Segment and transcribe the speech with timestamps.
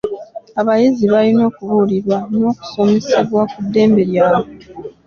[0.59, 4.53] Abayizi balina okubuulirwa n'okusomesebwa ku ddembe lyabwe.